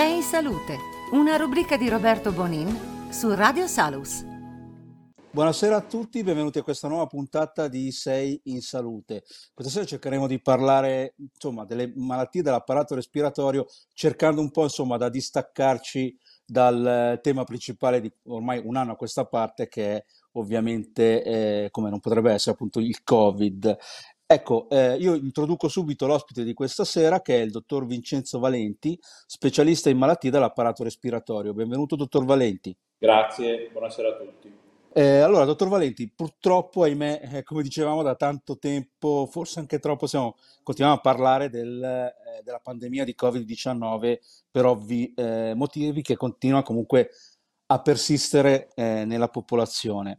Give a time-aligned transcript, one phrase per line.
[0.00, 0.78] Sei in salute,
[1.12, 4.24] una rubrica di Roberto Bonin su Radio Salus.
[5.30, 9.24] Buonasera a tutti, benvenuti a questa nuova puntata di Sei in Salute.
[9.52, 15.10] Questa sera cercheremo di parlare insomma, delle malattie dell'apparato respiratorio, cercando un po' insomma, da
[15.10, 21.68] distaccarci dal tema principale di ormai un anno a questa parte, che è ovviamente, eh,
[21.70, 23.76] come non potrebbe essere, appunto il Covid.
[24.32, 28.96] Ecco, eh, io introduco subito l'ospite di questa sera, che è il dottor Vincenzo Valenti,
[29.26, 31.52] specialista in malattie dell'apparato respiratorio.
[31.52, 32.72] Benvenuto, dottor Valenti.
[32.96, 34.56] Grazie, buonasera a tutti.
[34.92, 40.06] Eh, allora, dottor Valenti, purtroppo, ahimè, eh, come dicevamo da tanto tempo, forse anche troppo,
[40.06, 46.14] siamo, continuiamo a parlare del, eh, della pandemia di Covid-19 per ovvi eh, motivi che
[46.14, 47.10] continua comunque
[47.66, 50.18] a persistere eh, nella popolazione.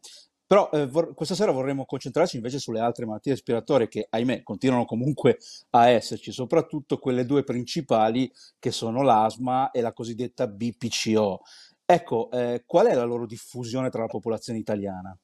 [0.51, 4.83] Però eh, vor- questa sera vorremmo concentrarci invece sulle altre malattie respiratorie che, ahimè, continuano
[4.83, 5.37] comunque
[5.69, 11.39] a esserci, soprattutto quelle due principali che sono l'asma e la cosiddetta BPCO.
[11.85, 15.17] Ecco, eh, qual è la loro diffusione tra la popolazione italiana?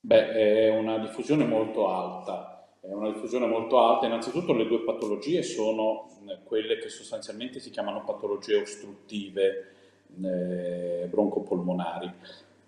[0.00, 2.66] Beh, è una diffusione molto alta.
[2.80, 4.06] È una diffusione molto alta.
[4.06, 9.74] Innanzitutto le due patologie sono eh, quelle che sostanzialmente si chiamano patologie ostruttive
[10.22, 12.14] eh, broncopolmonari.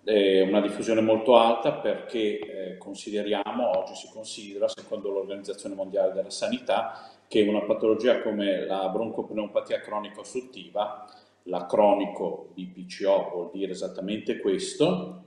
[0.03, 6.29] È una diffusione molto alta perché eh, consideriamo, oggi si considera, secondo l'Organizzazione Mondiale della
[6.29, 11.07] Sanità, che una patologia come la broncopneumopatia cronica ostruttiva
[11.43, 15.23] la cronico di PCO vuol dire esattamente questo,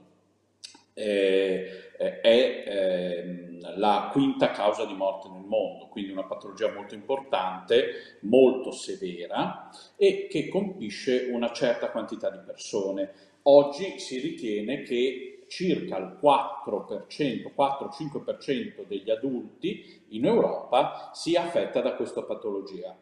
[0.93, 8.17] eh, è eh, la quinta causa di morte nel mondo, quindi una patologia molto importante,
[8.21, 13.11] molto severa e che colpisce una certa quantità di persone.
[13.49, 21.95] Oggi si ritiene che circa il 4%, 4-5% degli adulti in Europa sia affetta da
[21.95, 22.93] questa patologia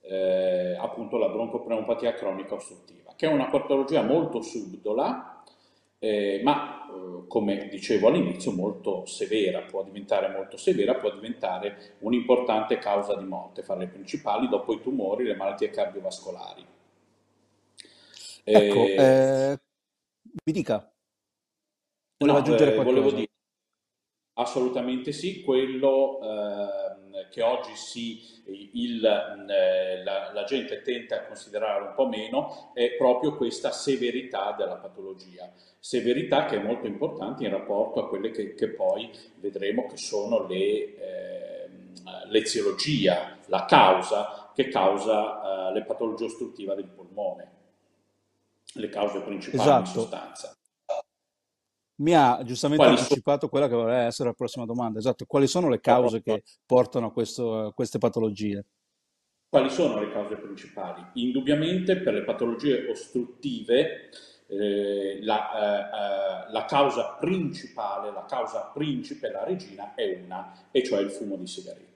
[0.00, 5.42] eh, appunto la broncopneumopatia cronica ostruttiva, che è una patologia molto subdola,
[5.98, 12.78] eh, ma eh, come dicevo all'inizio molto severa, può diventare molto severa, può diventare un'importante
[12.78, 16.66] causa di morte, fra le principali dopo i tumori, le malattie cardiovascolari.
[18.46, 19.58] Ecco, eh, eh
[20.44, 20.92] mi dica.
[22.18, 23.00] Volevo no, aggiungere eh, qualcosa?
[23.00, 23.30] Volevo dire,
[24.34, 28.20] assolutamente sì, quello ehm, che oggi si,
[28.72, 34.54] il, eh, la, la, gente tenta a considerare un po' meno è proprio questa severità
[34.56, 35.52] della patologia.
[35.78, 40.46] Severità che è molto importante in rapporto a quelle che, che poi vedremo che sono
[40.46, 41.68] le, eh,
[42.28, 47.50] l'eziologia, la causa che causa eh, le patologie ostruttive del polmone,
[48.74, 49.88] le cause principali esatto.
[49.88, 50.56] in sostanza.
[51.96, 53.50] Mi ha giustamente Quali anticipato sono...
[53.50, 54.98] quella che vorrei essere la prossima domanda.
[54.98, 58.64] Esatto, quali sono le cause che portano a, questo, a queste patologie?
[59.48, 61.04] Quali sono le cause principali?
[61.14, 64.10] Indubbiamente per le patologie ostruttive
[64.48, 71.00] eh, la, eh, la, causa principale, la causa principe, la regina, è una, e cioè
[71.00, 71.93] il fumo di sigaretta.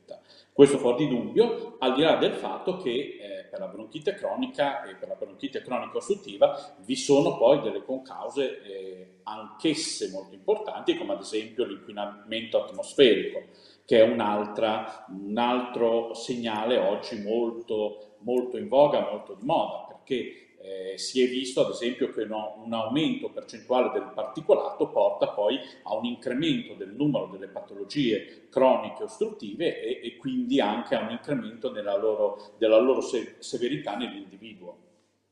[0.53, 4.83] Questo fuori di dubbio, al di là del fatto che eh, per la bronchite cronica
[4.85, 10.97] e per la bronchite cronica ostruttiva vi sono poi delle concause eh, anch'esse molto importanti,
[10.97, 13.43] come ad esempio l'inquinamento atmosferico,
[13.85, 20.99] che è un altro segnale oggi molto, molto in voga, molto di moda, perché eh,
[20.99, 25.97] si è visto ad esempio che no, un aumento percentuale del particolato porta poi a
[25.97, 31.71] un incremento del numero delle patologie croniche ostruttive e, e quindi anche a un incremento
[31.71, 34.77] loro, della loro se, severità nell'individuo.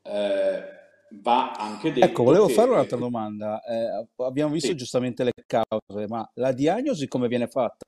[0.01, 0.75] Eh,
[1.09, 3.61] va anche detto ecco, volevo che, fare un'altra domanda.
[3.63, 4.75] Eh, abbiamo visto sì.
[4.75, 7.85] giustamente le cause, ma la diagnosi come viene fatta?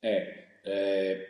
[0.00, 1.26] Eh,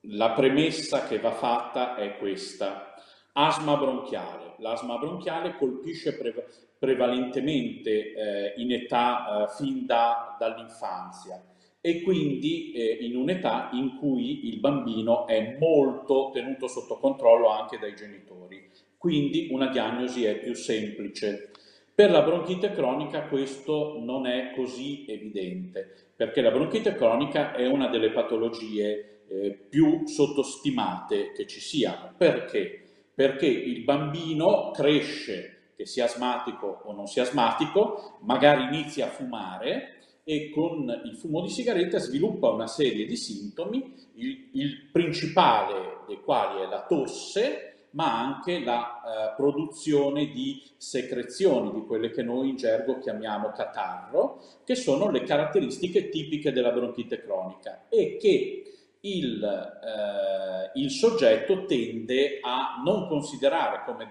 [0.00, 2.94] la premessa che va fatta è questa.
[3.38, 4.54] Asma bronchiale.
[4.58, 6.46] L'asma bronchiale colpisce pre-
[6.78, 11.44] prevalentemente eh, in età eh, fin da, dall'infanzia
[11.82, 17.78] e quindi eh, in un'età in cui il bambino è molto tenuto sotto controllo anche
[17.78, 18.70] dai genitori.
[18.96, 21.50] Quindi una diagnosi è più semplice.
[21.94, 27.88] Per la bronchite cronica questo non è così evidente, perché la bronchite cronica è una
[27.88, 32.14] delle patologie eh, più sottostimate che ci siano.
[32.16, 32.85] Perché?
[33.16, 40.00] Perché il bambino cresce, che sia asmatico o non sia asmatico, magari inizia a fumare
[40.22, 46.20] e con il fumo di sigaretta sviluppa una serie di sintomi, il, il principale dei
[46.20, 52.50] quali è la tosse, ma anche la eh, produzione di secrezioni, di quelle che noi
[52.50, 59.42] in gergo chiamiamo catarro, che sono le caratteristiche tipiche della bronchite cronica e che il,
[59.42, 64.06] eh, il, soggetto tende a non considerare come,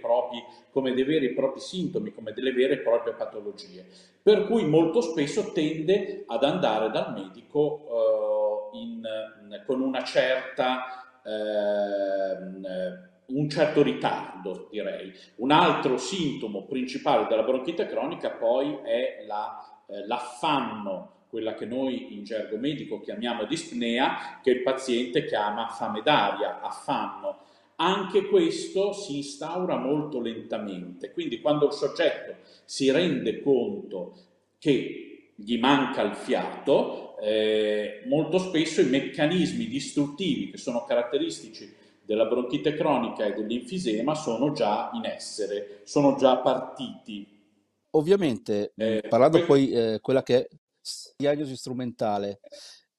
[0.00, 3.86] propri, come, dei veri e propri sintomi, come delle vere e proprie patologie,
[4.22, 9.02] per cui molto spesso tende ad andare dal medico eh, in,
[9.66, 12.60] con una certa, eh,
[13.26, 15.12] un certo ritardo, direi.
[15.36, 22.12] Un altro sintomo principale della bronchite cronica poi è la, eh, l'affanno quella che noi
[22.12, 27.38] in gergo medico chiamiamo dispnea, che il paziente chiama fame d'aria, affanno.
[27.76, 32.34] Anche questo si instaura molto lentamente, quindi quando il soggetto
[32.66, 34.14] si rende conto
[34.58, 41.74] che gli manca il fiato, eh, molto spesso i meccanismi distruttivi che sono caratteristici
[42.04, 47.26] della bronchite cronica e dell'infisema sono già in essere, sono già partiti.
[47.92, 50.48] Ovviamente, eh, parlando poi eh, quella che
[51.16, 52.40] diagnosi strumentale,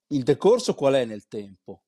[0.08, 1.84] il decorso qual è nel tempo?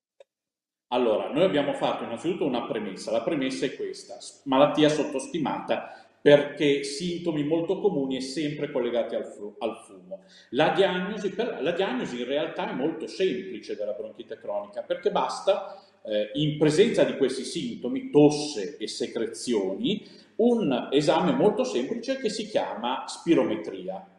[0.90, 3.12] Allora, noi abbiamo fatto innanzitutto una premessa.
[3.12, 9.26] La premessa è questa, malattia sottostimata perché sintomi molto comuni e sempre collegati al,
[9.60, 10.24] al fumo.
[10.50, 15.84] La diagnosi, per, la diagnosi, in realtà è molto semplice della bronchite cronica perché basta,
[16.04, 20.04] eh, in presenza di questi sintomi, tosse e secrezioni,
[20.38, 24.15] un esame molto semplice che si chiama spirometria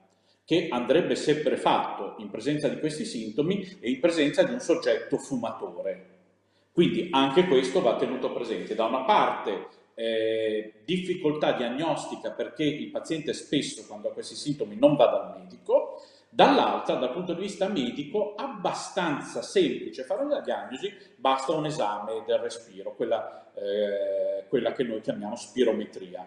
[0.47, 5.19] che andrebbe sempre fatto in presenza di questi sintomi e in presenza di un soggetto
[5.19, 6.15] fumatore.
[6.73, 8.77] Quindi anche questo va tenuto presente.
[8.77, 14.95] Da una parte eh, difficoltà diagnostica perché il paziente spesso quando ha questi sintomi non
[14.95, 21.53] va dal medico, dall'altra dal punto di vista medico abbastanza semplice fare una diagnosi, basta
[21.53, 26.25] un esame del respiro, quella, eh, quella che noi chiamiamo spirometria.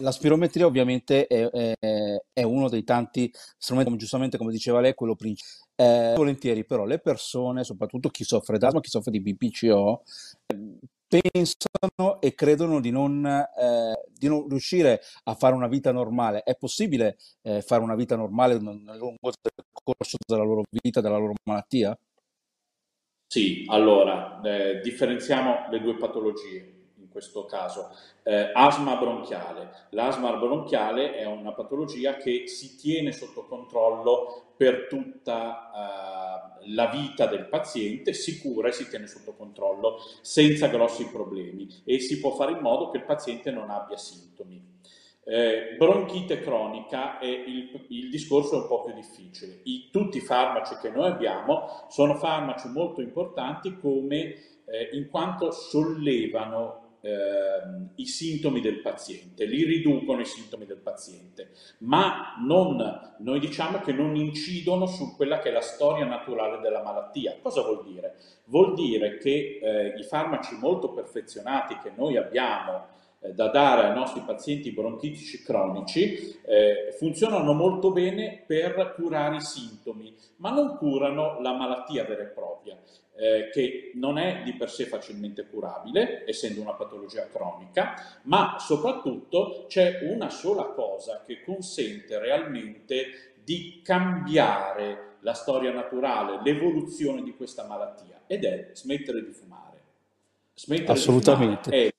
[0.00, 5.14] La spirometria ovviamente è, è, è, uno dei tanti strumenti, giustamente come diceva lei, quello
[5.14, 5.68] principale.
[5.80, 10.02] Eh, volentieri però le persone, soprattutto chi soffre d'asma, chi soffre di BPCO,
[11.10, 16.42] pensano e credono di non, eh, di non, riuscire a fare una vita normale.
[16.42, 19.32] È possibile eh, fare una vita normale nel lungo
[19.72, 21.98] corso della loro vita, della loro malattia?
[23.26, 26.79] Sì, allora, eh, differenziamo le due patologie
[27.10, 27.90] questo caso.
[28.22, 29.86] Eh, asma bronchiale.
[29.90, 37.26] L'asma bronchiale è una patologia che si tiene sotto controllo per tutta uh, la vita
[37.26, 42.32] del paziente, si cura e si tiene sotto controllo senza grossi problemi e si può
[42.32, 44.78] fare in modo che il paziente non abbia sintomi.
[45.22, 49.60] Eh, bronchite cronica è il, il, discorso è un po' più difficile.
[49.64, 54.18] I, tutti i farmaci che noi abbiamo sono farmaci molto importanti come
[54.64, 61.50] eh, in quanto sollevano eh, i sintomi del paziente, li riducono i sintomi del paziente,
[61.78, 66.82] ma non, noi diciamo che non incidono su quella che è la storia naturale della
[66.82, 67.36] malattia.
[67.40, 68.16] Cosa vuol dire?
[68.44, 73.94] Vuol dire che eh, i farmaci molto perfezionati che noi abbiamo eh, da dare ai
[73.94, 81.40] nostri pazienti bronchitici cronici eh, funzionano molto bene per curare i sintomi, ma non curano
[81.40, 82.78] la malattia vera e propria
[83.20, 89.66] eh, che non è di per sé facilmente curabile, essendo una patologia cronica, ma soprattutto
[89.68, 97.66] c'è una sola cosa che consente realmente di cambiare la storia naturale, l'evoluzione di questa
[97.66, 99.82] malattia, ed è smettere di fumare.
[100.54, 101.68] Smettere Assolutamente.
[101.70, 101.94] di fumare è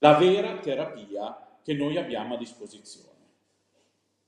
[0.00, 3.08] la vera terapia che noi abbiamo a disposizione.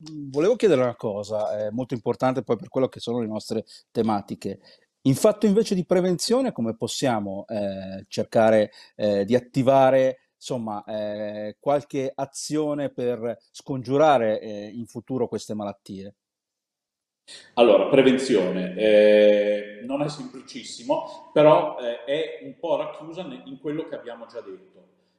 [0.05, 4.59] Volevo chiedere una cosa, è molto importante poi per quello che sono le nostre tematiche.
[5.05, 12.13] In fatto invece di prevenzione, come possiamo eh, cercare eh, di attivare insomma, eh, qualche
[12.15, 16.15] azione per scongiurare eh, in futuro queste malattie?
[17.55, 23.97] Allora, prevenzione eh, non è semplicissimo, però eh, è un po' racchiusa in quello che
[23.97, 24.71] abbiamo già detto.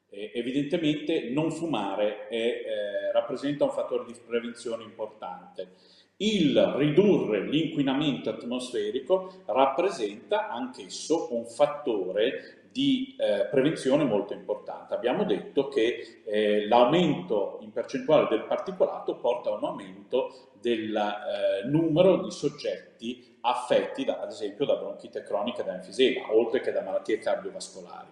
[0.09, 5.71] evidentemente non fumare è, rappresenta un fattore di prevenzione importante
[6.17, 14.95] il ridurre l'inquinamento atmosferico rappresenta anch'esso un fattore di eh, prevenzione molto importante.
[14.95, 21.67] Abbiamo detto che eh, l'aumento in percentuale del particolato porta a un aumento del eh,
[21.67, 26.71] numero di soggetti affetti da, ad esempio da bronchite cronica e da enfisema, oltre che
[26.71, 28.07] da malattie cardiovascolari.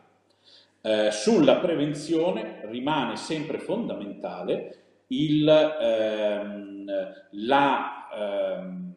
[0.81, 4.77] Eh, sulla prevenzione rimane sempre fondamentale
[5.12, 6.91] il, ehm,
[7.32, 8.94] la, ehm,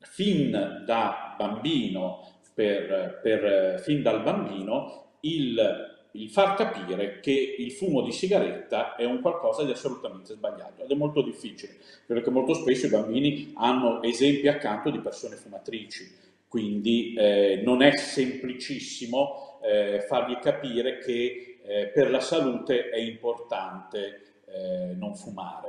[0.00, 8.02] fin da bambino, per, per, fin dal bambino, il, il far capire che il fumo
[8.02, 12.86] di sigaretta è un qualcosa di assolutamente sbagliato ed è molto difficile, perché molto spesso
[12.86, 16.18] i bambini hanno esempi accanto di persone fumatrici.
[16.48, 24.29] Quindi eh, non è semplicissimo eh, fargli capire che eh, per la salute è importante
[24.52, 25.68] eh, non fumare.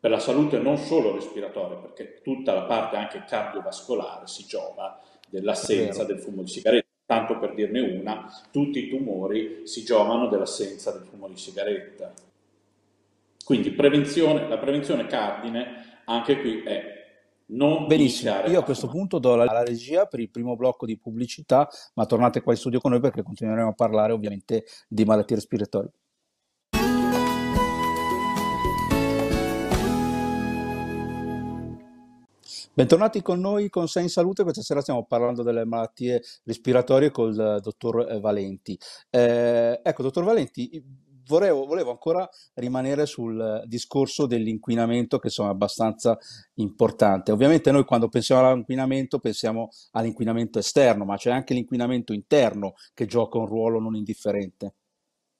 [0.00, 6.04] Per la salute non solo respiratoria, perché tutta la parte anche cardiovascolare si giova dell'assenza
[6.04, 6.88] del fumo di sigaretta.
[7.04, 12.12] Tanto per dirne una, tutti i tumori si giovano dell'assenza del fumo di sigaretta.
[13.44, 16.98] Quindi prevenzione, la prevenzione cardine anche qui è
[17.50, 20.96] non Benissimo, io a questo punto do la, la, regia per il primo blocco di
[20.96, 25.34] pubblicità, ma tornate qua in studio con noi perché continueremo a parlare ovviamente di malattie
[25.34, 25.90] respiratorie.
[32.72, 37.36] Bentornati con noi con Sei in Salute, questa sera stiamo parlando delle malattie respiratorie col
[37.36, 38.78] eh, dottor eh, Valenti.
[39.10, 40.80] Eh, ecco, dottor Valenti,
[41.26, 46.16] volevo, volevo, ancora rimanere sul discorso dell'inquinamento che sono abbastanza
[46.54, 47.32] importante.
[47.32, 53.36] Ovviamente noi quando pensiamo all'inquinamento pensiamo all'inquinamento esterno, ma c'è anche l'inquinamento interno che gioca
[53.36, 54.74] un ruolo non indifferente.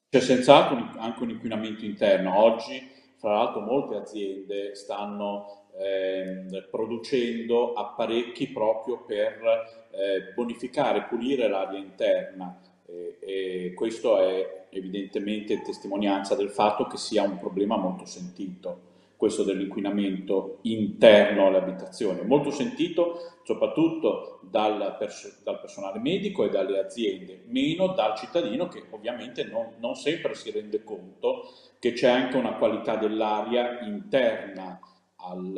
[0.09, 2.37] C'è senz'altro anche un inquinamento interno.
[2.37, 11.77] Oggi, fra l'altro, molte aziende stanno eh, producendo apparecchi proprio per eh, bonificare, pulire l'aria
[11.77, 12.59] interna.
[12.83, 18.89] E, e questo è evidentemente testimonianza del fatto che sia un problema molto sentito
[19.21, 26.79] questo dell'inquinamento interno alle abitazioni, molto sentito soprattutto dal, pers- dal, personale medico e dalle
[26.79, 32.35] aziende, meno dal cittadino che ovviamente non, non sempre si rende conto che c'è anche
[32.35, 34.79] una qualità dell'aria interna
[35.17, 35.55] al,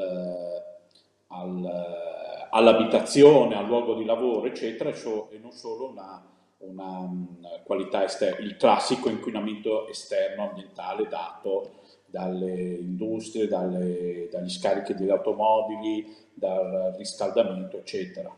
[1.27, 6.21] al, all'abitazione, al luogo di lavoro, eccetera, e non solo una,
[6.57, 11.79] una mm, qualità esterna, il classico inquinamento esterno ambientale dato
[12.13, 18.31] dalle industrie, dalle, dagli scarichi delle automobili, dal riscaldamento, eccetera.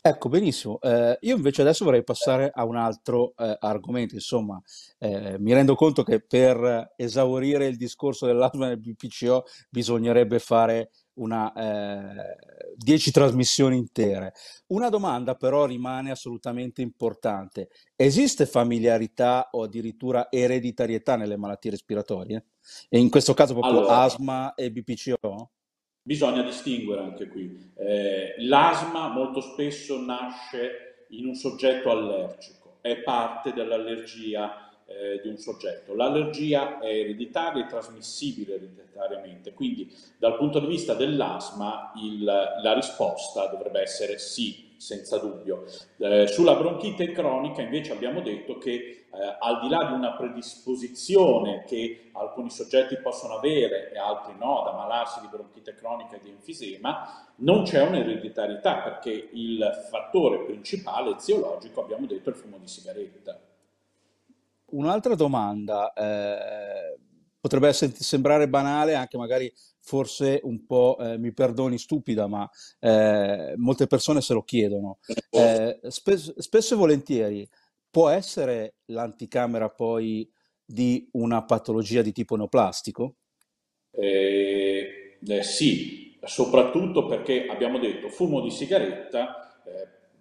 [0.00, 0.80] Ecco, benissimo.
[0.80, 4.14] Eh, io invece adesso vorrei passare a un altro eh, argomento.
[4.14, 4.58] Insomma,
[4.98, 11.52] eh, mi rendo conto che per esaurire il discorso dell'asma nel BPCO bisognerebbe fare una,
[11.52, 12.36] eh,
[12.76, 14.32] 10 trasmissioni intere.
[14.68, 17.68] Una domanda però rimane assolutamente importante.
[17.96, 22.46] Esiste familiarità o addirittura ereditarietà nelle malattie respiratorie?
[22.88, 25.50] E in questo caso proprio allora, asma e BPCO?
[26.02, 27.72] Bisogna distinguere anche qui.
[27.76, 35.38] Eh, l'asma molto spesso nasce in un soggetto allergico, è parte dell'allergia eh, di un
[35.38, 35.94] soggetto.
[35.94, 41.92] L'allergia è ereditaria e trasmissibile ereditariamente, quindi dal punto di vista dell'asma
[42.62, 45.64] la risposta dovrebbe essere sì, senza dubbio.
[45.98, 51.64] Eh, sulla bronchite cronica invece abbiamo detto che eh, al di là di una predisposizione
[51.66, 56.30] che alcuni soggetti possono avere e altri no, ad ammalarsi di bronchite cronica e di
[56.30, 62.66] enfisema, non c'è un'ereditarietà perché il fattore principale eziologico, abbiamo detto, è il fumo di
[62.66, 63.38] sigaretta.
[64.72, 66.98] Un'altra domanda, eh,
[67.40, 72.48] potrebbe essere, sembrare banale, anche magari forse un po', eh, mi perdoni, stupida, ma
[72.78, 74.98] eh, molte persone se lo chiedono.
[75.30, 77.48] Eh, spes- spesso e volentieri
[77.90, 80.30] può essere l'anticamera poi
[80.64, 83.16] di una patologia di tipo neoplastico?
[83.90, 89.60] Eh, eh, sì, soprattutto perché abbiamo detto fumo di sigaretta,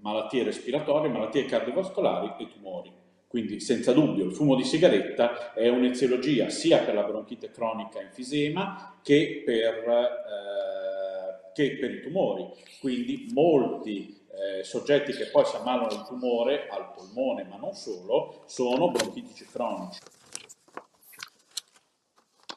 [0.01, 3.00] malattie respiratorie, malattie cardiovascolari e tumori.
[3.32, 9.00] Quindi senza dubbio il fumo di sigaretta è un'eziologia sia per la bronchite cronica enfisema
[9.02, 12.46] che per, eh, che per i tumori.
[12.82, 18.44] Quindi molti eh, soggetti che poi si ammalano di tumore al polmone, ma non solo,
[18.48, 20.00] sono bronchitici cronici.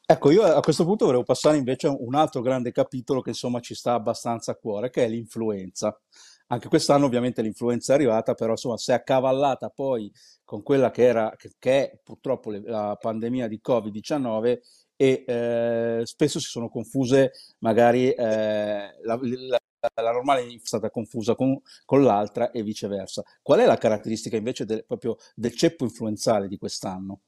[0.05, 3.61] Ecco, io a questo punto volevo passare invece a un altro grande capitolo che insomma
[3.61, 5.97] ci sta abbastanza a cuore, che è l'influenza.
[6.49, 10.13] Anche quest'anno ovviamente l'influenza è arrivata, però insomma si è accavallata poi
[10.45, 14.59] con quella che, era, che, che è purtroppo la pandemia di Covid-19
[14.97, 19.59] e eh, spesso si sono confuse magari eh, la, la,
[19.95, 23.23] la, normale è stata confusa con, con, l'altra e viceversa.
[23.43, 27.21] Qual è la caratteristica invece del, proprio del ceppo influenzale di quest'anno?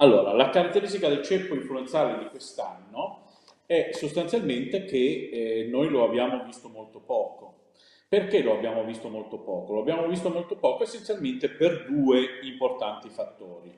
[0.00, 3.26] Allora, la caratteristica del ceppo influenzale di quest'anno
[3.66, 7.67] è sostanzialmente che eh, noi lo abbiamo visto molto poco.
[8.08, 9.74] Perché lo abbiamo visto molto poco?
[9.74, 13.70] Lo abbiamo visto molto poco essenzialmente per due importanti fattori.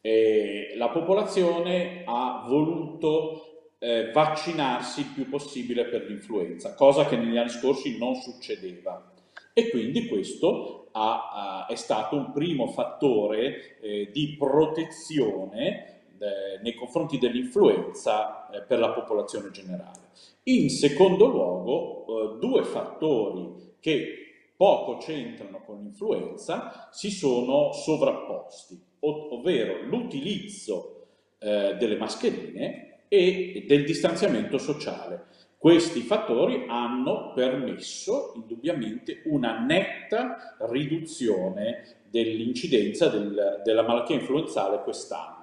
[0.00, 7.36] Eh, la popolazione ha voluto eh, vaccinarsi il più possibile per l'influenza, cosa che negli
[7.36, 9.12] anni scorsi non succedeva.
[9.52, 15.93] E quindi questo ha, ha, è stato un primo fattore eh, di protezione
[16.24, 20.00] eh, nei confronti dell'influenza eh, per la popolazione generale.
[20.44, 29.82] In secondo luogo, eh, due fattori che poco c'entrano con l'influenza si sono sovrapposti, ovvero
[29.82, 35.26] l'utilizzo eh, delle mascherine e del distanziamento sociale.
[35.58, 45.33] Questi fattori hanno permesso indubbiamente una netta riduzione dell'incidenza del, della malattia influenzale quest'anno.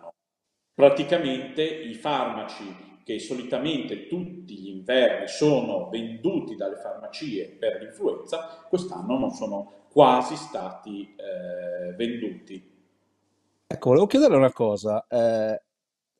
[0.73, 9.17] Praticamente i farmaci che solitamente tutti gli inverni sono venduti dalle farmacie per l'influenza, quest'anno
[9.17, 12.69] non sono quasi stati eh, venduti.
[13.67, 15.61] Ecco, volevo chiedere una cosa, eh,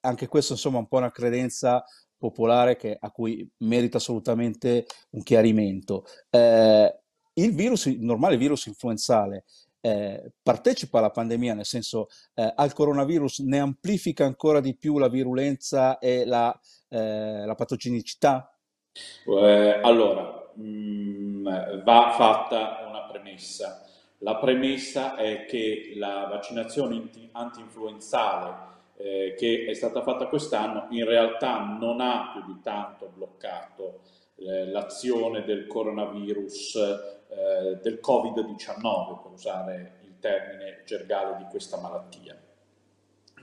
[0.02, 1.84] anche questo insomma è un po' una credenza
[2.18, 6.06] popolare che, a cui merita assolutamente un chiarimento.
[6.30, 7.00] Eh,
[7.34, 9.46] il virus, il normale virus influenzale,
[9.82, 15.10] eh, partecipa alla pandemia, nel senso eh, al coronavirus ne amplifica ancora di più la
[15.10, 16.58] virulenza e la,
[16.90, 18.56] eh, la patogenicità?
[19.26, 21.48] Eh, allora, mh, mm,
[21.84, 23.86] va fatta una premessa.
[24.20, 31.60] La premessa è che la vaccinazione anti-influenzale eh, che è stata fatta quest'anno in realtà
[31.64, 34.02] non ha più di tanto bloccato
[34.44, 42.40] eh, l'azione del coronavirus, eh, del Covid-19, per usare il termine gergale di questa malattia.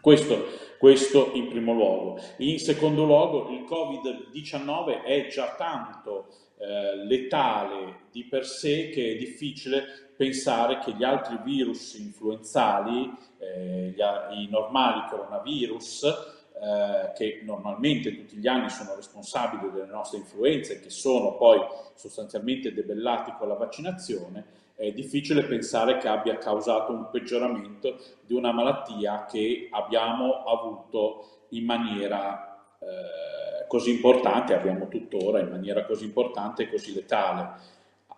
[0.00, 0.46] Questo,
[0.78, 2.20] questo, in primo luogo.
[2.38, 6.28] In secondo luogo, il Covid-19 è già tanto
[6.58, 13.94] eh, letale di per sé che è difficile pensare che gli altri virus influenzali, eh,
[13.94, 14.00] gli,
[14.40, 20.90] i normali coronavirus, eh, che normalmente tutti gli anni sono responsabili delle nostre influenze che
[20.90, 21.60] sono poi
[21.94, 28.52] sostanzialmente debellati con la vaccinazione, è difficile pensare che abbia causato un peggioramento di una
[28.52, 36.62] malattia che abbiamo avuto in maniera eh, così importante, abbiamo tuttora in maniera così importante
[36.64, 37.50] e così letale.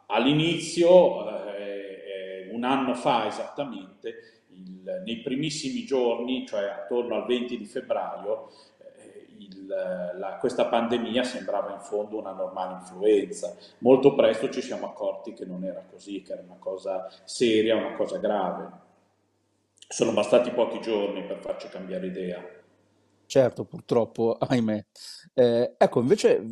[0.06, 7.64] All'inizio eh, un anno fa esattamente, il, nei primissimi giorni, cioè attorno al 20 di
[7.64, 8.50] febbraio,
[8.96, 13.56] eh, il, la, questa pandemia sembrava in fondo una normale influenza.
[13.78, 17.92] Molto presto ci siamo accorti che non era così, che era una cosa seria, una
[17.94, 18.88] cosa grave.
[19.88, 22.58] Sono bastati pochi giorni per farci cambiare idea.
[23.30, 24.84] Certo, purtroppo, ahimè.
[25.34, 26.42] Eh, ecco, invece,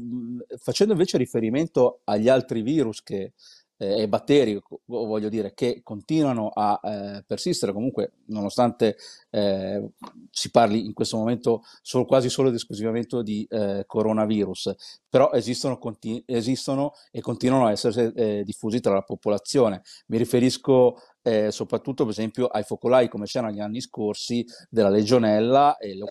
[0.58, 3.32] facendo invece riferimento agli altri virus che
[3.78, 8.96] eh, e batteri, voglio dire, che continuano a eh, persistere comunque, nonostante
[9.30, 9.90] eh,
[10.30, 14.74] si parli in questo momento solo, quasi solo ed esclusivamente di eh, coronavirus,
[15.08, 19.82] però esistono, continu- esistono, e continuano a essere eh, diffusi tra la popolazione.
[20.08, 20.96] Mi riferisco
[21.28, 26.08] eh, soprattutto per esempio ai focolai come c'erano negli anni scorsi della legionella e lo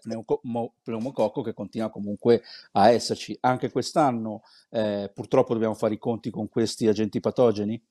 [0.83, 3.35] pneumococco che continua comunque a esserci.
[3.41, 7.81] Anche quest'anno eh, purtroppo dobbiamo fare i conti con questi agenti patogeni?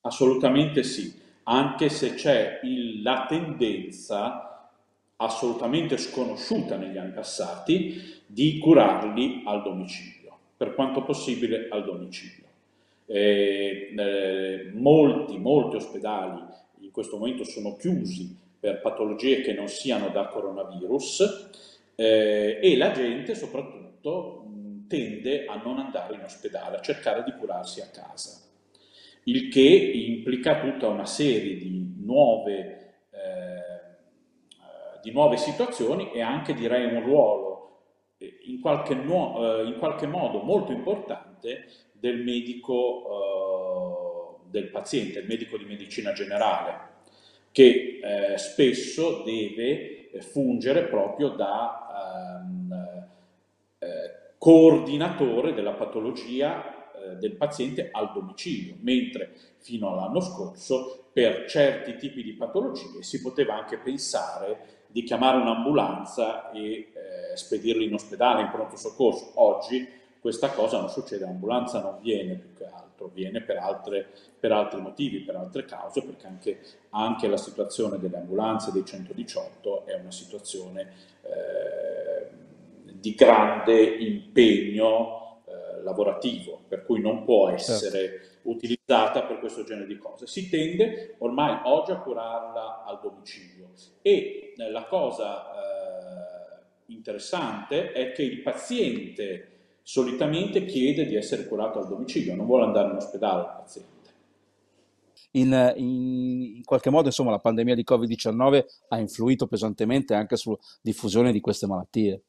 [0.00, 4.70] Assolutamente sì, anche se c'è il, la tendenza
[5.16, 12.45] assolutamente sconosciuta negli anni passati di curarli al domicilio, per quanto possibile al domicilio.
[13.08, 16.42] Eh, eh, molti, molti ospedali
[16.80, 21.50] in questo momento sono chiusi per patologie che non siano da coronavirus
[21.94, 27.30] eh, e la gente soprattutto mh, tende a non andare in ospedale, a cercare di
[27.38, 28.40] curarsi a casa,
[29.24, 36.92] il che implica tutta una serie di nuove, eh, di nuove situazioni e anche direi
[36.92, 37.82] un ruolo
[38.18, 41.25] eh, in qualche, in qualche modo molto importante
[41.92, 42.74] del medico
[44.44, 46.94] eh, del paziente, il medico di medicina generale,
[47.52, 53.08] che eh, spesso deve eh, fungere proprio da ehm,
[53.78, 56.74] eh, coordinatore della patologia
[57.20, 63.54] del paziente al domicilio, mentre fino all'anno scorso per certi tipi di patologie si poteva
[63.54, 69.32] anche pensare di chiamare un'ambulanza e eh, spedirli in ospedale, in pronto soccorso.
[69.34, 69.86] Oggi
[70.26, 74.08] questa cosa non succede, l'ambulanza non viene più che altro, viene per, altre,
[74.40, 76.60] per altri motivi, per altre cause, perché anche,
[76.90, 82.28] anche, la situazione delle ambulanze dei 118 è una situazione eh,
[82.92, 87.72] di grande impegno eh, lavorativo, per cui non può certo.
[87.72, 90.26] essere utilizzata per questo genere di cose.
[90.26, 93.68] Si tende ormai oggi a curarla al domicilio
[94.02, 99.50] e eh, la cosa eh, interessante è che il paziente
[99.88, 103.94] solitamente chiede di essere curato al domicilio, non vuole andare in ospedale il paziente.
[105.32, 110.58] In, in, in, qualche modo, insomma, la pandemia di Covid-19 ha influito pesantemente anche sulla
[110.82, 112.20] diffusione di queste malattie.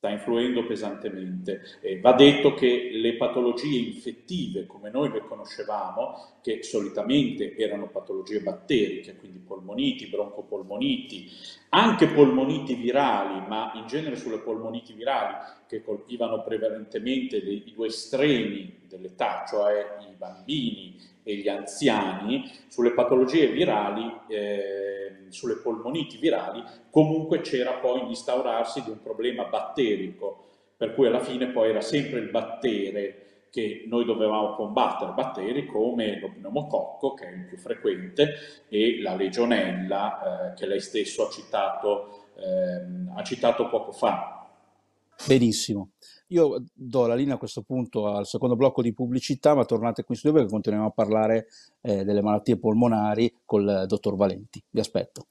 [0.00, 1.60] Sta influendo pesantemente.
[1.82, 8.40] Eh, va detto che le patologie infettive, come noi le conoscevamo, che solitamente erano patologie
[8.40, 11.30] batteriche, quindi polmoniti, broncopolmoniti,
[11.68, 15.34] anche polmoniti virali, ma in genere sulle polmoniti virali
[15.68, 23.48] che colpivano prevalentemente i due estremi dell'età, cioè i bambini e gli anziani, sulle patologie
[23.48, 24.79] virali, eh,
[25.32, 31.48] sulle polmoniti virali, comunque c'era poi l'instaurarsi di un problema batterico, per cui alla fine
[31.48, 37.32] poi era sempre il battere che noi dovevamo combattere, batteri come lo pneumococco, che è
[37.32, 38.34] il più frequente,
[38.68, 44.48] e la legionella, eh, che lei stesso ha citato, eh, ha citato poco fa.
[45.26, 45.90] Benissimo.
[46.32, 50.14] Io do la linea a questo punto al secondo blocco di pubblicità, ma tornate qui
[50.14, 51.46] in studio perché continuiamo a parlare
[51.80, 54.62] eh, delle malattie polmonari col dottor Valenti.
[54.70, 55.26] Vi aspetto.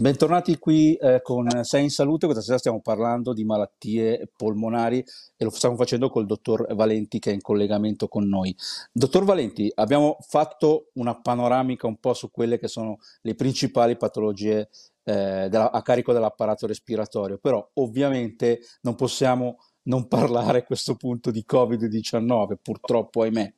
[0.00, 5.04] Bentornati qui eh, con Sei in Salute, questa sera stiamo parlando di malattie polmonari
[5.36, 8.56] e lo stiamo facendo col dottor Valenti che è in collegamento con noi.
[8.90, 14.70] Dottor Valenti, abbiamo fatto una panoramica un po' su quelle che sono le principali patologie
[15.02, 21.30] eh, della, a carico dell'apparato respiratorio, però ovviamente non possiamo non parlare a questo punto
[21.30, 23.52] di Covid-19, purtroppo, ahimè.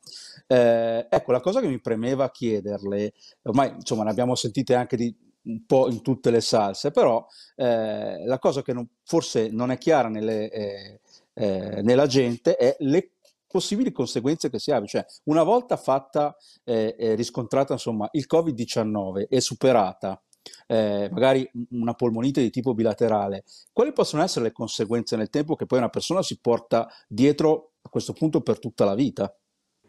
[0.47, 5.15] Eh, ecco, la cosa che mi premeva chiederle, ormai insomma ne abbiamo sentite anche di,
[5.43, 7.25] un po' in tutte le salse, però
[7.55, 10.99] eh, la cosa che non, forse non è chiara nelle, eh,
[11.33, 13.11] eh, nella gente è le
[13.47, 19.27] possibili conseguenze che si ha, cioè una volta fatta e eh, riscontrata insomma il Covid-19
[19.29, 20.19] e superata
[20.67, 25.65] eh, magari una polmonite di tipo bilaterale, quali possono essere le conseguenze nel tempo che
[25.65, 29.33] poi una persona si porta dietro a questo punto per tutta la vita?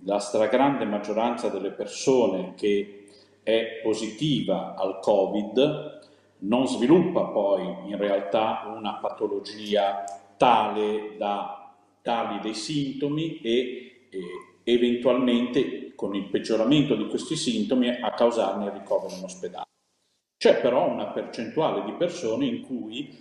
[0.06, 3.03] La stragrande maggioranza delle persone che
[3.44, 5.92] è positiva al Covid
[6.38, 10.04] non sviluppa poi in realtà una patologia
[10.36, 14.20] tale da dargli dei sintomi e, e
[14.64, 19.64] eventualmente con il peggioramento di questi sintomi a causarne il ricovero in ospedale.
[20.36, 23.16] C'è però una percentuale di persone in cui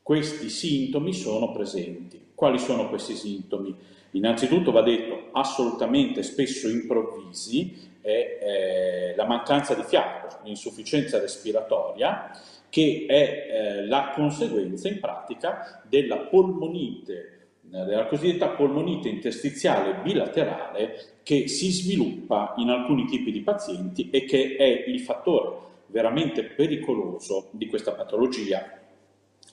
[0.00, 2.26] questi sintomi sono presenti.
[2.34, 3.74] Quali sono questi sintomi?
[4.12, 12.30] Innanzitutto va detto assolutamente spesso improvvisi, è eh, la mancanza di fiato, l'insufficienza respiratoria,
[12.70, 17.38] che è eh, la conseguenza in pratica della polmonite,
[17.72, 24.24] eh, della cosiddetta polmonite interstiziale bilaterale che si sviluppa in alcuni tipi di pazienti e
[24.24, 28.77] che è il fattore veramente pericoloso di questa patologia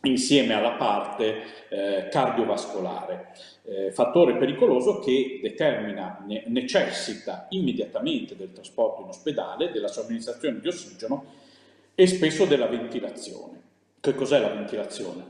[0.07, 9.01] insieme alla parte eh, cardiovascolare, eh, fattore pericoloso che determina, ne, necessita immediatamente del trasporto
[9.01, 11.25] in ospedale, della somministrazione di ossigeno
[11.95, 13.61] e spesso della ventilazione.
[13.99, 15.23] Che cos'è la ventilazione?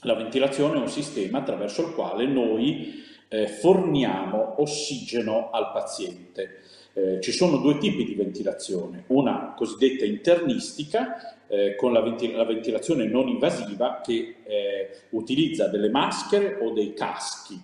[0.00, 6.60] La ventilazione è un sistema attraverso il quale noi eh, forniamo ossigeno al paziente.
[6.92, 12.44] Eh, ci sono due tipi di ventilazione, una cosiddetta internistica eh, con la, ventil- la,
[12.44, 17.60] ventilazione non invasiva che eh, utilizza delle maschere o dei caschi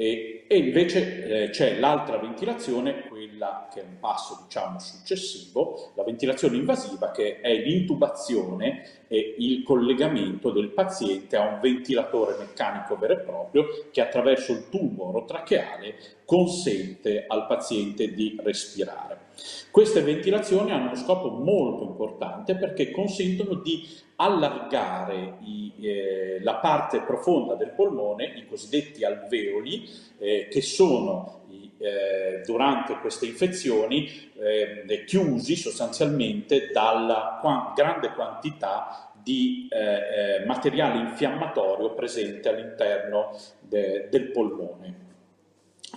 [0.00, 6.04] e, e invece eh, c'è l'altra ventilazione, quella che è un passo diciamo successivo, la
[6.04, 13.12] ventilazione invasiva che è l'intubazione e il collegamento del paziente a un ventilatore meccanico vero
[13.12, 19.19] e proprio che attraverso il tubo orotracheale consente al paziente di respirare.
[19.70, 27.00] Queste ventilazioni hanno uno scopo molto importante perché consentono di allargare i, eh, la parte
[27.00, 31.40] profonda del polmone, i cosiddetti alveoli, eh, che sono
[31.82, 39.78] eh, durante queste infezioni eh, chiusi sostanzialmente dalla qua- grande quantità di eh,
[40.42, 45.08] eh, materiale infiammatorio presente all'interno de- del polmone.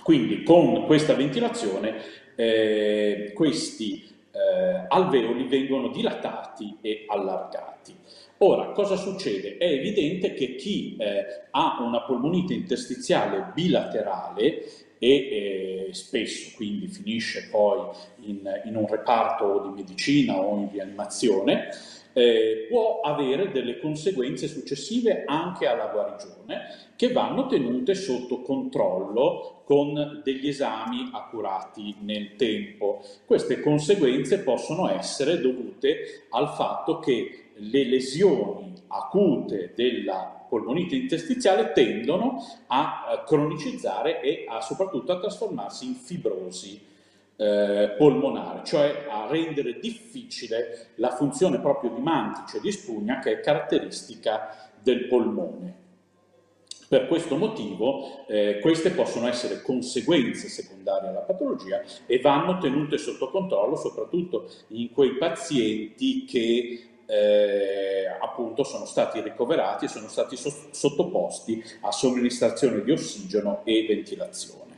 [0.02, 1.94] Quindi con questa ventilazione
[2.34, 7.94] eh, questi eh, alveoli vengono dilatati e allargati.
[8.38, 9.56] Ora, cosa succede?
[9.56, 14.64] È evidente che chi eh, ha una polmonite interstiziale bilaterale
[14.98, 17.86] e eh, spesso quindi finisce poi
[18.22, 21.68] in, in, un reparto di medicina o in rianimazione,
[22.14, 30.22] eh, può avere delle conseguenze successive anche alla guarigione che vanno tenute sotto controllo con
[30.22, 33.02] degli esami accurati nel tempo.
[33.26, 42.44] Queste conseguenze possono essere dovute al fatto che le lesioni acute della polmonite interstiziale tendono
[42.68, 46.92] a cronicizzare e a, soprattutto a trasformarsi in fibrosi
[47.36, 53.40] eh, polmonare, cioè a rendere difficile la funzione proprio di mantice di spugna che è
[53.40, 55.82] caratteristica del polmone.
[56.86, 63.30] Per questo motivo eh, queste possono essere conseguenze secondarie alla patologia e vanno tenute sotto
[63.30, 70.68] controllo soprattutto in quei pazienti che eh, appunto sono stati ricoverati e sono stati so-
[70.70, 74.72] sottoposti a somministrazione di ossigeno e ventilazione.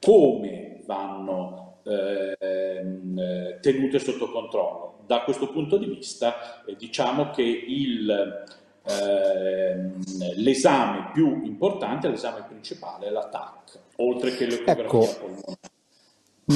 [0.00, 4.98] Come vanno eh, tenute sotto controllo?
[5.06, 7.42] Da questo punto di vista eh, diciamo che
[8.88, 10.00] Ehm,
[10.36, 15.58] l'esame più importante, l'esame principale è la TAC, oltre che l'ecografia ecco, polmonare.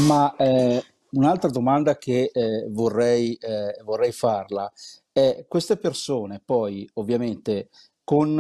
[0.07, 4.73] Ma eh, un'altra domanda che eh, vorrei, eh, vorrei, farla
[5.13, 7.71] è queste persone poi ovviamente
[8.05, 8.39] con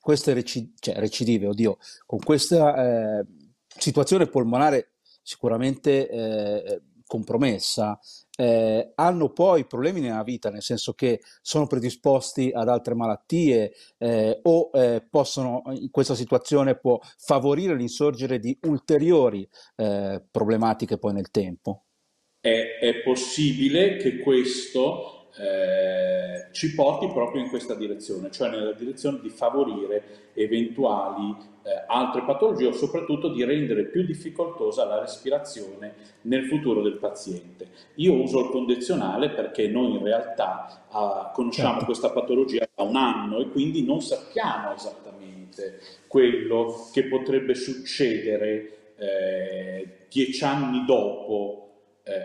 [0.00, 3.26] queste reci- cioè, recidive, oddio, con questa eh,
[3.66, 7.98] situazione polmonare sicuramente eh, compromessa,
[8.36, 14.38] eh, hanno poi problemi nella vita, nel senso che sono predisposti ad altre malattie eh,
[14.44, 21.32] o eh, possono, in questa situazione può favorire l'insorgere di ulteriori eh, problematiche poi nel
[21.32, 21.86] tempo.
[22.40, 29.20] È, è possibile che questo eh, ci porti proprio in questa direzione, cioè nella direzione
[29.20, 36.46] di favorire eventuali eh, altre patologie o soprattutto di rendere più difficoltosa la respirazione nel
[36.46, 37.68] futuro del paziente.
[37.96, 41.84] Io uso il condizionale perché noi in realtà eh, conosciamo certo.
[41.84, 49.88] questa patologia da un anno e quindi non sappiamo esattamente quello che potrebbe succedere eh,
[50.08, 51.69] dieci anni dopo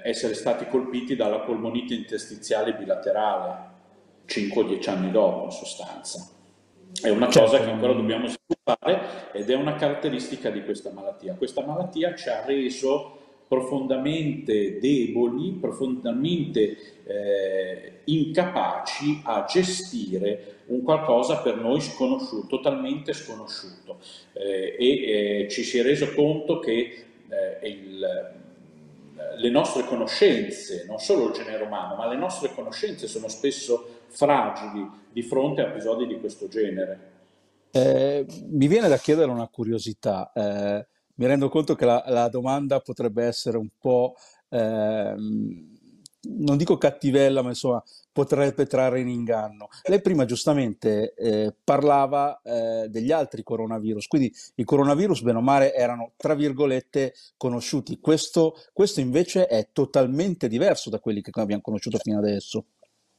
[0.03, 3.73] essere stati colpiti dalla polmonite interstiziale bilaterale,
[4.27, 6.29] 5-10 anni dopo in sostanza.
[7.01, 7.51] È una certo.
[7.51, 11.35] cosa che ancora dobbiamo sviluppare ed è una caratteristica di questa malattia.
[11.35, 13.17] Questa malattia ci ha reso
[13.47, 23.99] profondamente deboli, profondamente eh, incapaci a gestire un qualcosa per noi sconosciuto, totalmente sconosciuto.
[24.33, 28.33] Eh, e eh, ci si è reso conto che eh, il,
[29.37, 34.89] le nostre conoscenze, non solo il genere umano, ma le nostre conoscenze sono spesso fragili
[35.11, 37.13] di fronte a episodi di questo genere.
[37.71, 40.31] Eh, mi viene da chiedere una curiosità.
[40.33, 44.15] Eh, mi rendo conto che la, la, domanda potrebbe essere un po',
[44.49, 45.15] eh,
[46.27, 49.67] non dico cattivella, ma insomma potrebbe trarre in inganno.
[49.83, 55.73] Lei prima giustamente eh, parlava eh, degli altri coronavirus, quindi i coronavirus, bene o male,
[55.73, 57.99] erano tra virgolette conosciuti.
[57.99, 62.65] Questo, questo invece è totalmente diverso da quelli che abbiamo conosciuto fino adesso.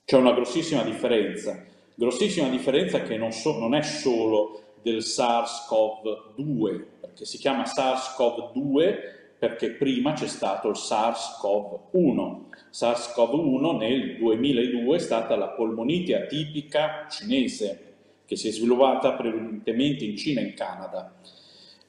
[0.04, 1.64] C'è una grossissima differenza,
[1.94, 9.70] grossissima differenza che non, so, non è solo del SARS-CoV-2, perché si chiama SARS-CoV-2 perché
[9.72, 12.46] prima c'è stato il SARS-CoV-1
[12.76, 17.94] SARS-CoV-1 nel 2002 è stata la polmonite atipica cinese,
[18.26, 21.14] che si è sviluppata prevalentemente in Cina e in Canada.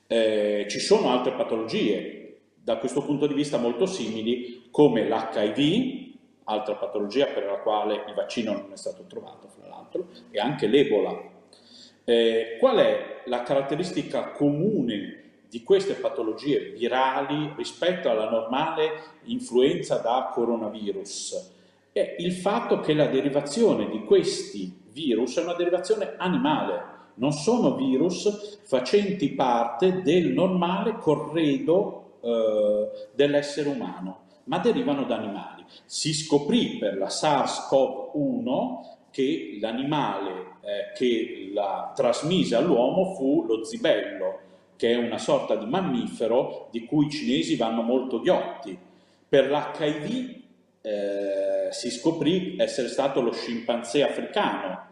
[0.08, 6.76] Eh, ci sono altre patologie, da questo punto di vista molto simili, come l'HIV, altra
[6.76, 11.36] patologia per la quale il vaccino non è stato trovato, fra l'altro, e anche l'Ebola.
[12.06, 20.32] Eh, qual è la caratteristica comune di queste patologie virali rispetto alla normale influenza da
[20.34, 21.56] coronavirus
[21.98, 27.76] è il fatto che la derivazione di questi virus è una derivazione animale, non sono
[27.76, 35.66] virus facenti parte del normale corredo eh, dell'essere umano, ma derivano da animali.
[35.86, 44.40] Si scoprì per la SARS-CoV-1 che l'animale eh, che la trasmise all'uomo fu lo zibello,
[44.78, 48.78] che è una sorta di mammifero di cui i cinesi vanno molto ghiotti.
[49.28, 50.36] Per l'HIV
[50.82, 54.86] eh, si scoprì essere stato lo scimpanzé africano.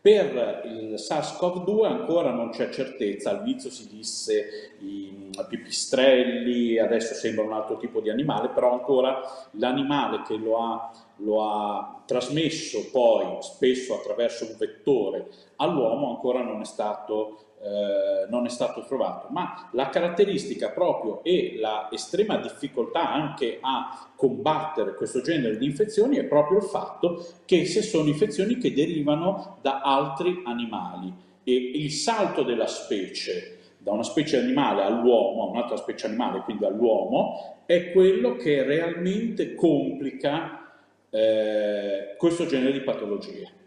[0.00, 7.52] Per il SARS-CoV-2 ancora non c'è certezza, all'inizio si disse i pipistrelli, adesso sembra un
[7.52, 9.20] altro tipo di animale, però ancora
[9.52, 16.60] l'animale che lo ha, lo ha trasmesso poi spesso attraverso un vettore all'uomo ancora non
[16.60, 23.12] è stato eh, non è stato trovato, ma la caratteristica proprio e la estrema difficoltà
[23.12, 28.58] anche a combattere questo genere di infezioni è proprio il fatto che se sono infezioni
[28.58, 35.44] che derivano da altri animali e il salto della specie da una specie animale all'uomo,
[35.44, 40.74] a un'altra specie animale, quindi all'uomo, è quello che realmente complica
[41.10, 43.57] eh, questo genere di patologie.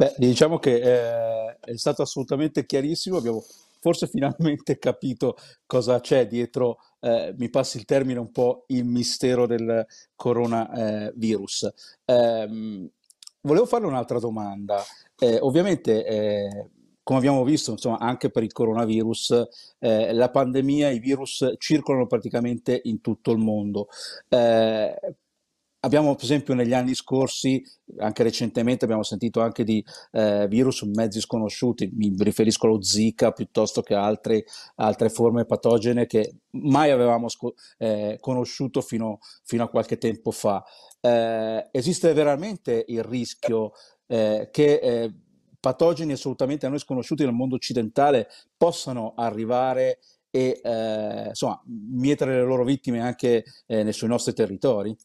[0.00, 3.42] Beh, diciamo che eh, è stato assolutamente chiarissimo, abbiamo
[3.80, 9.48] forse finalmente capito cosa c'è dietro, eh, mi passi il termine un po' il mistero
[9.48, 9.84] del
[10.14, 11.72] coronavirus.
[12.04, 12.90] Eh,
[13.40, 14.80] volevo farle un'altra domanda.
[15.18, 16.70] Eh, ovviamente, eh,
[17.02, 19.48] come abbiamo visto, insomma, anche per il coronavirus,
[19.80, 23.88] eh, la pandemia, i virus circolano praticamente in tutto il mondo.
[24.28, 24.94] Eh,
[25.80, 27.62] Abbiamo per esempio negli anni scorsi,
[27.98, 33.82] anche recentemente, abbiamo sentito anche di eh, virus mezzi sconosciuti, mi riferisco allo Zika piuttosto
[33.82, 34.44] che altre,
[34.76, 40.64] altre forme patogene che mai avevamo sco- eh, conosciuto fino, fino, a qualche tempo fa.
[41.00, 43.70] Eh, esiste veramente il rischio
[44.08, 45.14] eh, che eh,
[45.60, 52.42] patogeni assolutamente a noi sconosciuti nel mondo occidentale possano arrivare e eh, insomma, mietere le
[52.42, 53.44] loro vittime anche
[53.90, 54.96] sui nostri territori?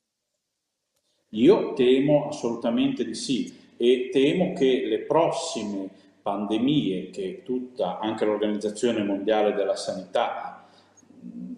[1.34, 5.90] Io temo assolutamente di sì e temo che le prossime
[6.22, 10.68] pandemie che tutta anche l'Organizzazione Mondiale della Sanità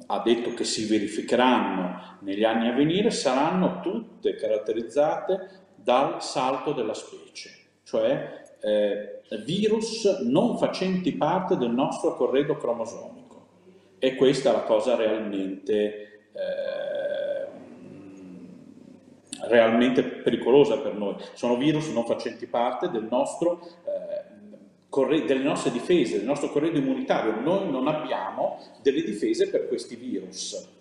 [0.08, 6.94] ha detto che si verificheranno negli anni a venire saranno tutte caratterizzate dal salto della
[6.94, 7.52] specie,
[7.84, 13.24] cioè eh, virus non facenti parte del nostro corredo cromosomico.
[14.00, 16.75] E questa è la cosa realmente eh,
[19.56, 21.16] realmente pericolosa per noi.
[21.34, 27.40] Sono virus non facenti parte del nostro, eh, delle nostre difese, del nostro corredo immunitario.
[27.40, 30.74] Noi non abbiamo delle difese per questi virus.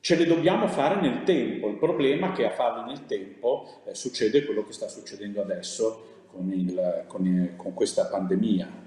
[0.00, 1.68] Ce le dobbiamo fare nel tempo.
[1.68, 6.26] Il problema è che a farle nel tempo eh, succede quello che sta succedendo adesso
[6.26, 8.83] con, il, con, il, con questa pandemia.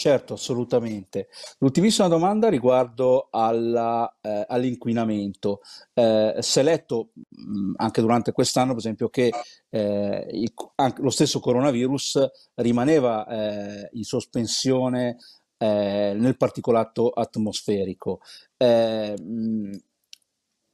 [0.00, 1.28] Certo, assolutamente.
[1.58, 5.60] L'ultimissima domanda riguardo alla, eh, all'inquinamento.
[5.92, 9.30] Eh, si è letto mh, anche durante quest'anno, per esempio, che
[9.68, 10.54] eh, il,
[11.00, 15.18] lo stesso coronavirus rimaneva eh, in sospensione
[15.58, 18.20] eh, nel particolato atmosferico.
[18.56, 19.76] Eh, mh,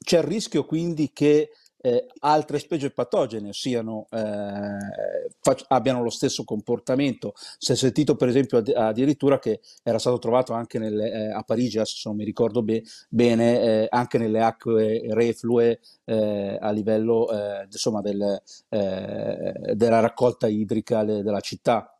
[0.05, 6.45] c'è il rischio quindi che eh, altre specie patogene siano, eh, fac- abbiano lo stesso
[6.45, 7.35] comportamento.
[7.59, 11.43] Si è sentito per esempio ad- addirittura che era stato trovato anche nelle, eh, a
[11.43, 17.29] Parigi, se non mi ricordo be- bene, eh, anche nelle acque reflue eh, a livello
[17.31, 21.91] eh, insomma del, della raccolta idrica le- della città.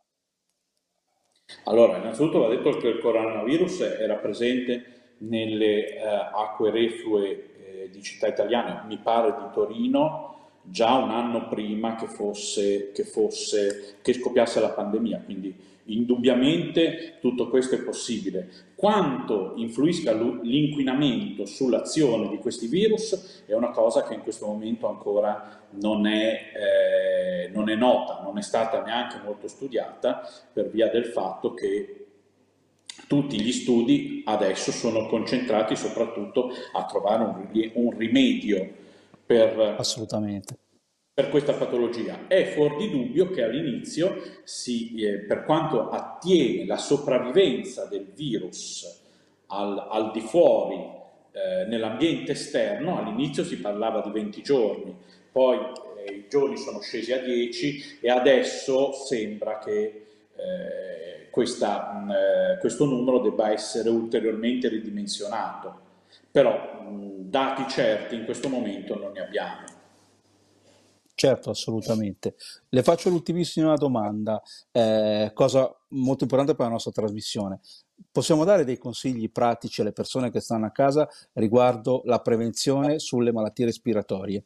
[1.63, 5.99] Allora, innanzitutto va detto che il coronavirus era presente nelle
[6.33, 7.56] acque reflue
[7.89, 13.97] di città italiane, mi pare di Torino, già un anno prima che, fosse, che, fosse,
[14.01, 18.49] che scoppiasse la pandemia, quindi indubbiamente tutto questo è possibile.
[18.75, 25.65] Quanto influisca l'inquinamento sull'azione di questi virus è una cosa che in questo momento ancora
[25.71, 31.05] non è, eh, non è nota, non è stata neanche molto studiata per via del
[31.05, 32.06] fatto che
[33.07, 38.69] tutti gli studi adesso sono concentrati soprattutto a trovare un, un rimedio
[39.25, 39.75] per,
[41.13, 42.27] per, questa patologia.
[42.27, 49.01] È fuori di dubbio che all'inizio, eh, per quanto attiene la sopravvivenza del virus
[49.47, 50.75] al, al di fuori
[51.31, 54.95] eh, nell'ambiente esterno, all'inizio si parlava di 20 giorni,
[55.31, 55.57] poi
[56.05, 60.05] eh, i giorni sono scesi a 10 e adesso sembra che
[60.35, 60.96] eh,
[61.37, 65.81] questa, mh, eh, questo numero debba essere ulteriormente ridimensionato.
[66.31, 69.65] Però mh, dati certi in questo momento non ne abbiamo.
[71.13, 72.35] Certo, assolutamente.
[72.69, 77.59] Le faccio l'ultimissima domanda, eh, cosa molto importante per la nostra trasmissione.
[78.11, 83.31] Possiamo dare dei consigli pratici alle persone che stanno a casa riguardo la prevenzione sulle
[83.31, 84.43] malattie respiratorie?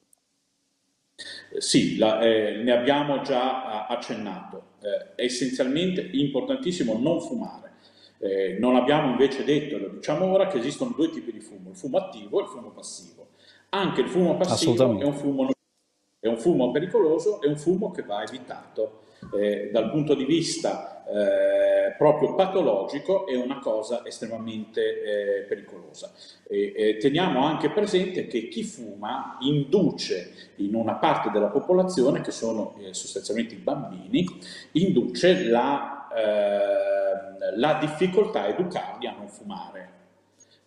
[1.58, 4.70] Sì, la, eh, ne abbiamo già accennato.
[4.82, 7.72] Eh, è essenzialmente importantissimo non fumare.
[8.20, 11.76] Eh, non abbiamo invece detto, lo diciamo ora, che esistono due tipi di fumo, il
[11.76, 13.30] fumo attivo e il fumo passivo.
[13.70, 15.50] Anche il fumo passivo è un fumo,
[16.22, 19.00] è un fumo pericoloso, è un fumo che va evitato.
[19.36, 26.12] Eh, dal punto di vista eh, proprio patologico è una cosa estremamente eh, pericolosa.
[26.48, 32.76] E, teniamo anche presente che chi fuma induce in una parte della popolazione, che sono
[32.80, 34.26] eh, sostanzialmente i bambini,
[34.74, 40.01] induce la, eh, la difficoltà a educarli a non fumare.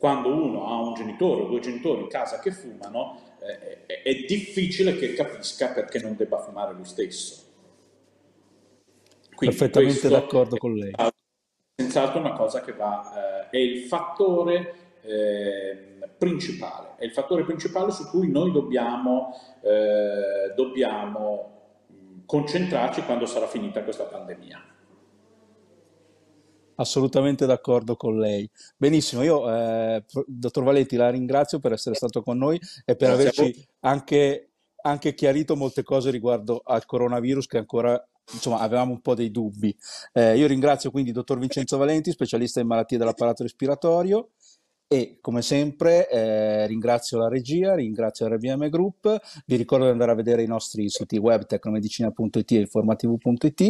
[0.04, 4.98] Quando uno ha un genitore o due genitori in casa che fumano, eh, è difficile
[4.98, 7.42] che capisca perché non debba fumare lui stesso.
[9.34, 10.90] Quindi Perfettamente d'accordo con lei.
[10.94, 11.08] È
[11.74, 17.90] senz'altro una cosa che va, eh, è il fattore eh, principale, è il fattore principale
[17.90, 21.62] su cui noi dobbiamo, eh, dobbiamo
[22.26, 24.73] concentrarci quando sarà finita questa pandemia.
[26.76, 28.48] Assolutamente d'accordo con lei.
[28.76, 33.28] Benissimo, io, eh, dottor Valenti, la ringrazio per essere stato con noi e per Grazie
[33.44, 34.50] averci anche,
[34.82, 38.02] anche chiarito molte cose riguardo al coronavirus che ancora,
[38.32, 39.74] insomma, avevamo un po' dei dubbi.
[40.12, 44.30] Eh, io ringrazio quindi dottor Vincenzo Valenti, specialista in malattie dell'apparato respiratorio.
[44.86, 50.14] E come sempre eh, ringrazio la regia, ringrazio RBM Group, vi ricordo di andare a
[50.14, 53.60] vedere i nostri siti web tecnomedicina.it e informativo.it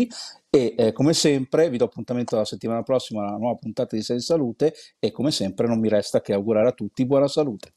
[0.50, 4.20] e eh, come sempre vi do appuntamento la settimana prossima alla nuova puntata di Sei
[4.20, 7.72] Salute e come sempre non mi resta che augurare a tutti buona salute.